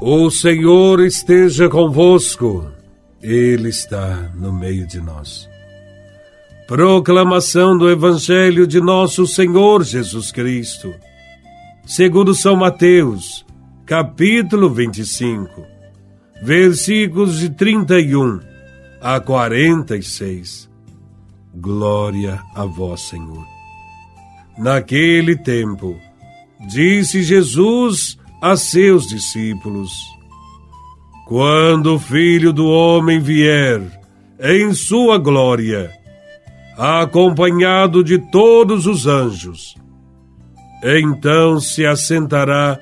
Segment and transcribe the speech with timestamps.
[0.00, 2.70] O Senhor esteja convosco,
[3.22, 5.48] Ele está no meio de nós.
[6.66, 10.92] Proclamação do Evangelho de Nosso Senhor Jesus Cristo,
[11.86, 13.46] segundo São Mateus,
[13.86, 15.64] capítulo 25,
[16.42, 18.40] versículos de 31
[19.00, 20.68] a 46.
[21.54, 23.46] Glória a Vós, Senhor.
[24.58, 25.96] Naquele tempo,
[26.68, 29.90] disse Jesus a seus discípulos:
[31.26, 33.80] Quando o Filho do Homem vier
[34.38, 35.90] em sua glória,
[36.76, 39.74] acompanhado de todos os anjos,
[40.82, 42.78] então se assentará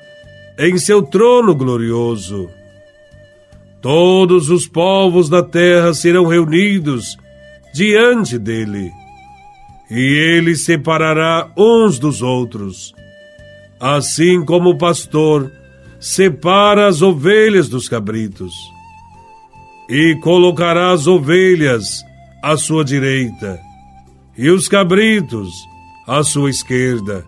[0.59, 2.49] em seu trono glorioso.
[3.81, 7.17] Todos os povos da terra serão reunidos
[7.73, 8.91] diante dele,
[9.89, 12.93] e ele separará uns dos outros
[13.79, 15.51] assim como o pastor
[15.99, 18.53] separa as ovelhas dos cabritos,
[19.89, 22.03] e colocará as ovelhas
[22.41, 23.59] à sua direita
[24.37, 25.49] e os cabritos
[26.07, 27.25] à sua esquerda.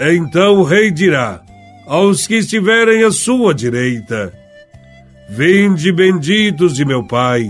[0.00, 1.42] Então o rei dirá
[1.86, 4.32] aos que estiverem à sua direita:
[5.28, 7.48] Vinde benditos de meu Pai,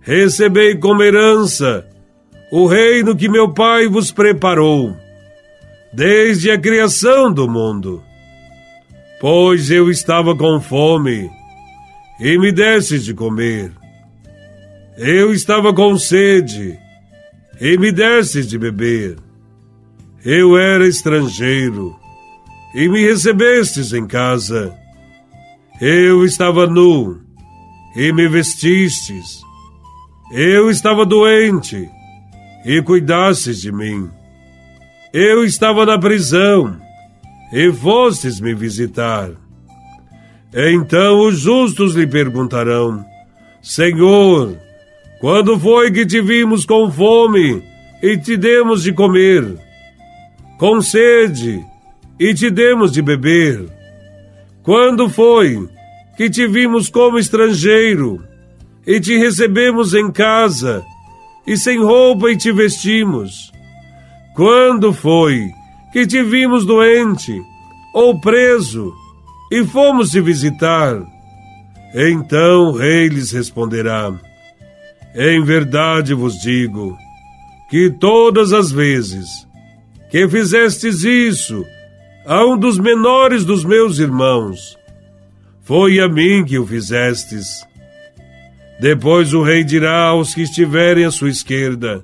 [0.00, 1.86] recebei como herança
[2.52, 4.94] o reino que meu Pai vos preparou
[5.92, 8.02] desde a criação do mundo.
[9.20, 11.30] Pois eu estava com fome
[12.18, 13.72] e me desses de comer.
[14.96, 16.78] Eu estava com sede
[17.60, 19.16] e me desses de beber.
[20.24, 21.96] Eu era estrangeiro
[22.74, 24.74] e me recebestes em casa.
[25.80, 27.20] Eu estava nu
[27.96, 29.40] e me vestistes.
[30.32, 31.88] Eu estava doente
[32.64, 34.10] e cuidastes de mim.
[35.12, 36.76] Eu estava na prisão
[37.52, 39.30] e fostes me visitar.
[40.54, 43.04] Então os justos lhe perguntarão:
[43.60, 44.56] Senhor,
[45.20, 47.60] quando foi que te vimos com fome
[48.00, 49.58] e te demos de comer?
[50.56, 51.60] Com sede
[52.18, 53.68] e te demos de beber?
[54.62, 55.68] Quando foi
[56.16, 58.22] que te vimos como estrangeiro
[58.86, 60.84] e te recebemos em casa
[61.44, 63.50] e sem roupa e te vestimos?
[64.40, 65.52] Quando foi
[65.92, 67.38] que te vimos doente
[67.92, 68.90] ou preso
[69.52, 70.96] e fomos te visitar?
[71.94, 74.10] Então o rei lhes responderá:
[75.14, 76.96] Em verdade vos digo
[77.68, 79.28] que todas as vezes
[80.10, 81.62] que fizestes isso
[82.24, 84.74] a um dos menores dos meus irmãos,
[85.64, 87.46] foi a mim que o fizestes.
[88.80, 92.02] Depois o rei dirá aos que estiverem à sua esquerda: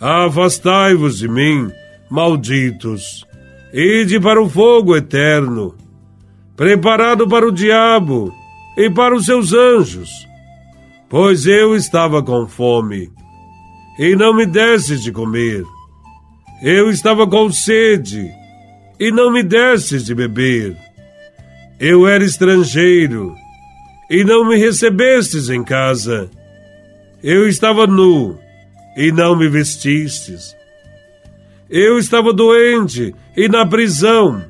[0.00, 1.70] Afastai-vos de mim,
[2.10, 3.24] malditos,
[3.72, 5.74] ide para o fogo eterno,
[6.56, 8.34] preparado para o diabo
[8.76, 10.10] e para os seus anjos.
[11.08, 13.10] Pois eu estava com fome,
[13.98, 15.64] e não me desses de comer.
[16.60, 18.30] Eu estava com sede,
[18.98, 20.76] e não me desses de beber.
[21.78, 23.34] Eu era estrangeiro,
[24.10, 26.28] e não me recebestes em casa.
[27.22, 28.38] Eu estava nu,
[28.96, 30.54] e não me vestistes.
[31.68, 34.44] Eu estava doente e na prisão,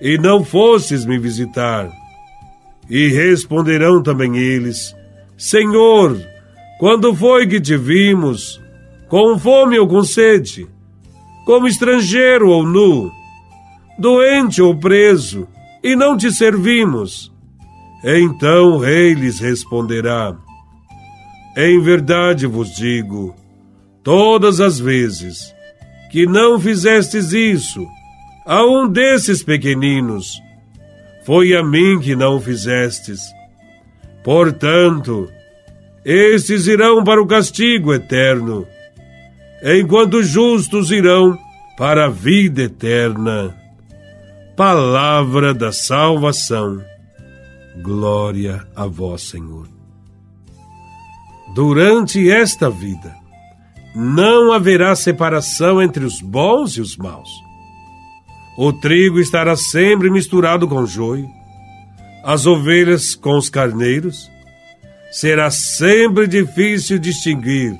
[0.00, 1.90] e não fostes me visitar.
[2.88, 4.94] E responderão também eles:
[5.36, 6.20] Senhor,
[6.78, 8.60] quando foi que te vimos?
[9.08, 10.66] Com fome ou com sede?
[11.44, 13.12] Como estrangeiro ou nu?
[13.98, 15.46] Doente ou preso?
[15.82, 17.32] E não te servimos?
[18.02, 20.36] Então o rei lhes responderá:
[21.56, 23.34] Em verdade vos digo,
[24.04, 25.54] todas as vezes
[26.10, 27.84] que não fizestes isso
[28.46, 30.40] a um desses pequeninos,
[31.24, 33.20] foi a mim que não fizestes.
[34.22, 35.28] Portanto,
[36.04, 38.66] estes irão para o castigo eterno,
[39.62, 41.38] enquanto justos irão
[41.78, 43.56] para a vida eterna.
[44.54, 46.84] Palavra da salvação.
[47.82, 49.66] Glória a vós, Senhor.
[51.54, 53.23] Durante esta vida,
[53.94, 57.30] não haverá separação entre os bons e os maus.
[58.58, 61.28] O trigo estará sempre misturado com joio,
[62.24, 64.30] as ovelhas com os carneiros.
[65.12, 67.76] Será sempre difícil distinguir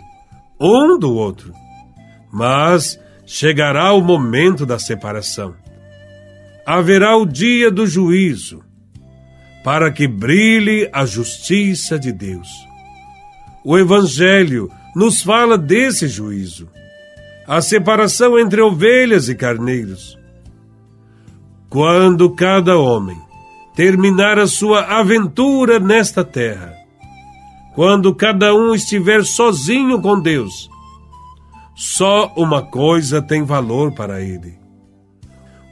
[0.61, 1.53] um do outro,
[2.33, 5.55] mas chegará o momento da separação.
[6.65, 8.63] Haverá o dia do juízo,
[9.65, 12.49] para que brilhe a justiça de Deus.
[13.65, 16.69] O Evangelho nos fala desse juízo,
[17.47, 20.19] a separação entre ovelhas e carneiros.
[21.69, 23.25] Quando cada homem
[23.75, 26.75] terminar a sua aventura nesta terra.
[27.75, 30.71] Quando cada um estiver sozinho com Deus,
[31.75, 34.57] só uma coisa tem valor para ele: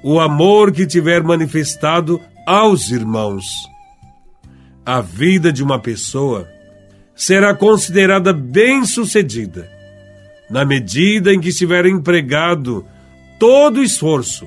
[0.02, 3.44] o amor que tiver manifestado aos irmãos.
[4.84, 6.48] A vida de uma pessoa
[7.14, 9.70] será considerada bem-sucedida
[10.50, 12.86] na medida em que estiver empregado
[13.38, 14.46] todo o esforço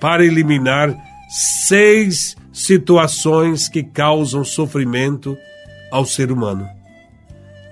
[0.00, 0.94] para eliminar
[1.28, 5.36] seis situações que causam sofrimento
[5.90, 6.68] ao ser humano: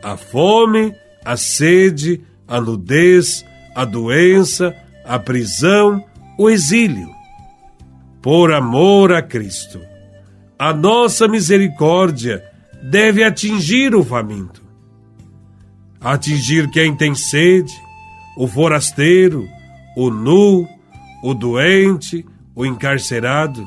[0.02, 0.94] a fome,
[1.24, 3.44] a sede, a nudez,
[3.74, 4.74] a doença,
[5.04, 6.04] a prisão,
[6.38, 7.08] o exílio.
[8.22, 9.80] Por amor a Cristo,
[10.58, 12.44] a nossa misericórdia
[12.82, 14.62] deve atingir o faminto,
[16.00, 17.72] atingir quem tem sede,
[18.36, 19.48] o forasteiro,
[19.96, 20.69] o nu,
[21.22, 23.66] o doente, o encarcerado.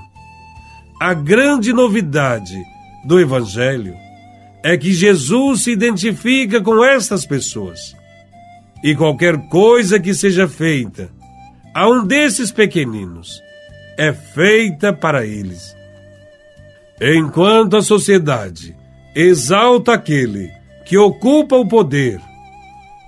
[1.00, 2.58] A grande novidade
[3.06, 3.96] do Evangelho
[4.64, 7.96] é que Jesus se identifica com estas pessoas.
[8.84, 11.12] E qualquer coisa que seja feita
[11.74, 13.42] a um desses pequeninos
[13.98, 15.76] é feita para eles.
[17.00, 18.76] Enquanto a sociedade
[19.16, 20.52] exalta aquele
[20.86, 22.22] que ocupa o poder,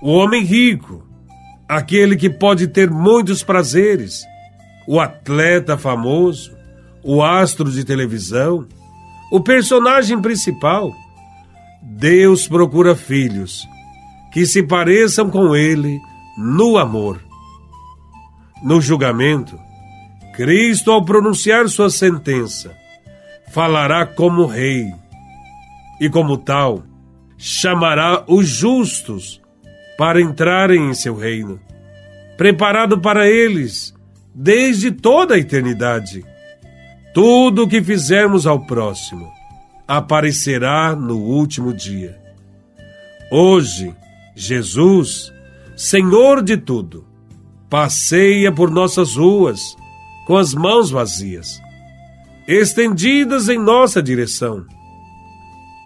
[0.02, 1.06] o homem rico,
[1.68, 4.24] aquele que pode ter muitos prazeres,
[4.86, 6.52] o atleta famoso,
[7.02, 8.66] o astro de televisão,
[9.30, 10.92] o personagem principal.
[11.82, 13.66] Deus procura filhos
[14.32, 16.00] que se pareçam com ele
[16.36, 17.20] no amor.
[18.62, 19.58] No julgamento,
[20.34, 22.74] Cristo, ao pronunciar sua sentença,
[23.52, 24.92] falará como rei
[26.00, 26.84] e, como tal,
[27.36, 29.40] chamará os justos
[29.96, 31.60] para entrarem em seu reino,
[32.36, 33.94] preparado para eles
[34.34, 36.24] desde toda a eternidade.
[37.12, 39.32] Tudo o que fizermos ao próximo
[39.86, 42.18] aparecerá no último dia.
[43.30, 43.94] Hoje,
[44.34, 45.32] Jesus,
[45.76, 47.06] Senhor de tudo,
[47.70, 49.60] passeia por nossas ruas
[50.26, 51.60] com as mãos vazias,
[52.48, 54.66] estendidas em nossa direção.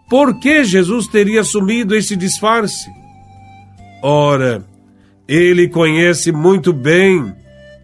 [0.09, 2.91] Por que Jesus teria assumido esse disfarce?
[4.03, 4.65] Ora,
[5.27, 7.35] ele conhece muito bem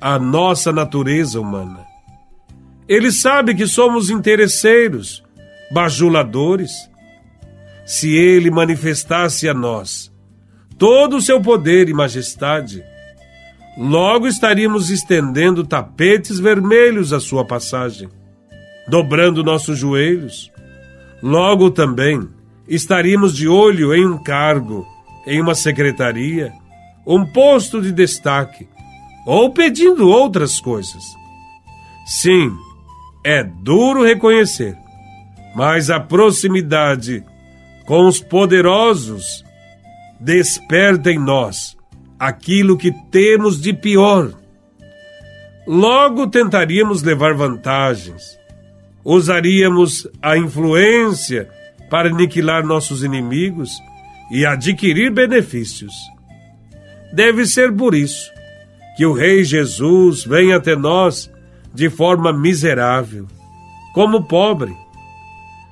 [0.01, 1.85] a nossa natureza humana.
[2.89, 5.23] Ele sabe que somos interesseiros,
[5.71, 6.71] bajuladores.
[7.85, 10.13] Se ele manifestasse a nós
[10.79, 12.83] todo o seu poder e majestade,
[13.77, 18.09] logo estaríamos estendendo tapetes vermelhos à sua passagem,
[18.89, 20.51] dobrando nossos joelhos.
[21.25, 22.29] Logo também
[22.69, 24.87] estaríamos de olho em um cargo,
[25.27, 26.53] em uma secretaria,
[27.07, 28.69] um posto de destaque,
[29.25, 31.03] ou pedindo outras coisas.
[32.05, 32.53] Sim,
[33.25, 34.77] é duro reconhecer,
[35.57, 37.25] mas a proximidade
[37.87, 39.43] com os poderosos
[40.21, 41.75] desperta em nós
[42.19, 44.31] aquilo que temos de pior.
[45.67, 48.39] Logo tentaríamos levar vantagens,
[49.05, 51.49] usaríamos a influência
[51.91, 53.71] para aniquilar nossos inimigos
[54.31, 55.93] e adquirir benefícios.
[57.13, 58.33] Deve ser por isso
[58.97, 61.31] que o Rei Jesus vem até nós
[61.73, 63.27] de forma miserável,
[63.93, 64.75] como pobre.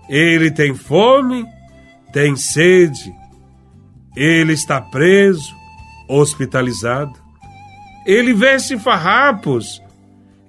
[0.08, 1.46] Ele tem fome,
[2.12, 3.14] tem sede,
[4.14, 5.54] ele está preso,
[6.08, 7.12] hospitalizado.
[8.04, 9.80] Ele veste farrapos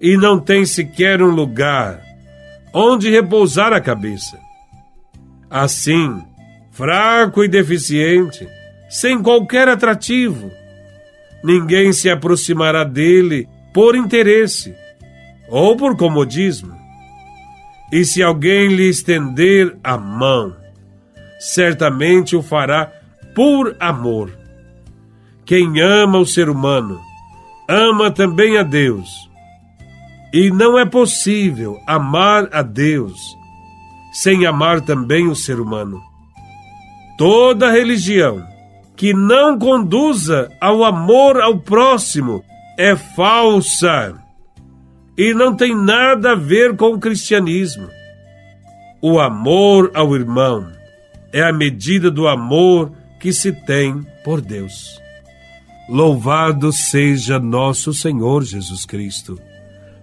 [0.02, 2.13] e não tem sequer um lugar
[2.74, 4.40] onde repousar a cabeça.
[5.50, 6.22] Assim,
[6.72, 8.48] fraco e deficiente,
[8.90, 10.50] sem qualquer atrativo,
[11.44, 14.76] ninguém se aproximará dele por interesse
[15.48, 16.74] ou por comodismo.
[17.92, 20.56] E se alguém lhe estender a mão,
[21.40, 22.92] certamente o fará
[23.36, 24.36] por amor.
[25.46, 27.00] Quem ama o ser humano,
[27.70, 29.30] ama também a Deus.
[30.34, 33.38] E não é possível amar a Deus
[34.14, 36.02] sem amar também o ser humano.
[37.18, 38.44] Toda religião
[38.96, 42.44] que não conduza ao amor ao próximo
[42.78, 44.16] é falsa
[45.18, 47.88] e não tem nada a ver com o cristianismo.
[49.02, 50.72] O amor ao irmão
[51.32, 55.00] é a medida do amor que se tem por Deus.
[55.90, 59.40] Louvado seja nosso Senhor Jesus Cristo,